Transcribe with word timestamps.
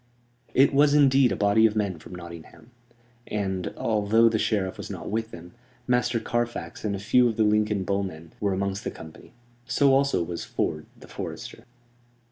It 0.55 0.73
was 0.73 0.95
indeed 0.95 1.31
a 1.31 1.35
body 1.35 1.67
of 1.67 1.75
men 1.75 1.99
from 1.99 2.15
Nottingham; 2.15 2.71
and, 3.27 3.71
although 3.77 4.29
the 4.29 4.39
Sheriff 4.39 4.75
was 4.77 4.89
not 4.89 5.11
with 5.11 5.29
them, 5.29 5.51
Master 5.85 6.19
Carfax 6.19 6.83
and 6.83 6.95
a 6.95 6.99
few 6.99 7.27
of 7.29 7.37
the 7.37 7.43
Lincoln 7.43 7.83
bowmen 7.83 8.33
were 8.39 8.51
amongst 8.51 8.83
the 8.83 8.89
company. 8.89 9.31
So 9.67 9.93
also 9.93 10.23
was 10.23 10.43
Ford, 10.43 10.87
the 10.99 11.07
forester. 11.07 11.65